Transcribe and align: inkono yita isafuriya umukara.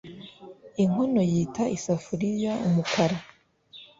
inkono 0.83 1.21
yita 1.31 1.63
isafuriya 1.77 2.51
umukara. 2.67 3.17